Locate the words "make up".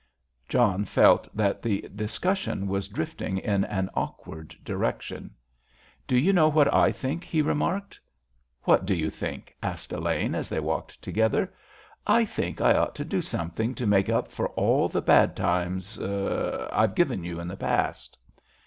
13.85-14.31